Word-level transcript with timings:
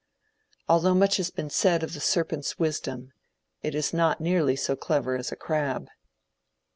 Although 0.67 0.95
much 0.95 1.17
has 1.17 1.29
been 1.29 1.51
said 1.51 1.83
of 1.83 1.93
the 1.93 1.99
serpent's 1.99 2.57
wisdom, 2.57 3.13
it 3.61 3.75
is 3.75 3.93
not 3.93 4.19
nearly 4.19 4.55
so 4.55 4.75
clever 4.75 5.15
as 5.15 5.31
a 5.31 5.35
crab. 5.35 5.89